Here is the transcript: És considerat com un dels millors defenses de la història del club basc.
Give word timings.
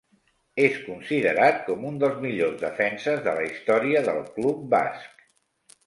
És 0.67 0.79
considerat 0.85 1.59
com 1.67 1.85
un 1.91 2.01
dels 2.05 2.17
millors 2.25 2.57
defenses 2.65 3.23
de 3.29 3.39
la 3.41 3.47
història 3.53 4.05
del 4.11 4.27
club 4.39 4.69
basc. 4.77 5.29